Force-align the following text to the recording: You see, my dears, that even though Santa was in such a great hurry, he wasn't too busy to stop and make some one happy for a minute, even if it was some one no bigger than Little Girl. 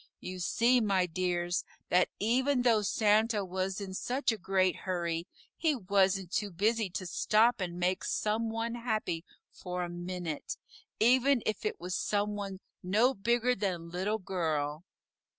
You 0.19 0.39
see, 0.39 0.81
my 0.81 1.05
dears, 1.05 1.63
that 1.89 2.09
even 2.17 2.63
though 2.63 2.81
Santa 2.81 3.45
was 3.45 3.79
in 3.79 3.93
such 3.93 4.31
a 4.31 4.37
great 4.39 4.77
hurry, 4.77 5.27
he 5.55 5.75
wasn't 5.75 6.31
too 6.31 6.49
busy 6.49 6.89
to 6.89 7.05
stop 7.05 7.61
and 7.61 7.79
make 7.79 8.03
some 8.03 8.49
one 8.49 8.73
happy 8.73 9.23
for 9.51 9.83
a 9.83 9.89
minute, 9.89 10.57
even 10.99 11.43
if 11.45 11.67
it 11.67 11.79
was 11.79 11.93
some 11.93 12.35
one 12.35 12.61
no 12.81 13.13
bigger 13.13 13.53
than 13.53 13.91
Little 13.91 14.17
Girl. 14.17 14.83